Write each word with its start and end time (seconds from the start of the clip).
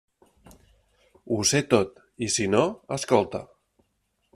Ho 1.35 1.39
sé 1.51 1.61
tot; 1.75 2.03
i 2.29 2.33
si 2.39 2.51
no, 2.55 2.67
escolta. 3.01 3.45